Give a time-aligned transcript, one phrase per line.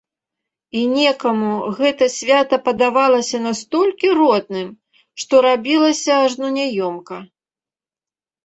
[0.77, 4.69] І некаму гэтае свята падавалася настолькі родным,
[5.25, 7.15] што рабілася ажно няёмка.